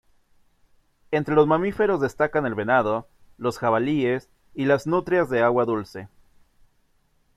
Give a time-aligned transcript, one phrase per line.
[1.11, 3.07] Entre los mamíferos destacan el venado,
[3.37, 6.07] los jabalíes y las nutrias de agua dulce.